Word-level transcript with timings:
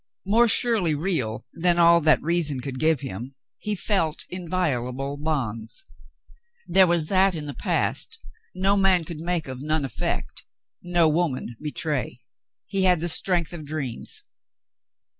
More 0.25 0.47
surely 0.47 0.95
real 0.95 1.45
than 1.53 1.77
all 1.77 2.01
that 2.01 2.23
reason 2.23 2.59
could 2.59 2.79
give 2.79 3.01
him 3.01 3.35
he 3.59 3.75
felt 3.75 4.25
inviolable 4.31 5.15
bonds. 5.15 5.85
There 6.67 6.87
was 6.87 7.05
that 7.09 7.35
in 7.35 7.45
the 7.45 7.53
past 7.53 8.17
no 8.55 8.75
man 8.75 9.03
could 9.03 9.19
make 9.19 9.47
of 9.47 9.61
none 9.61 9.85
effect, 9.85 10.41
no 10.81 11.07
woman 11.07 11.55
betray. 11.61 12.23
He 12.65 12.85
had 12.85 12.99
the 12.99 13.09
strength 13.09 13.53
of 13.53 13.63
dreams. 13.63 14.23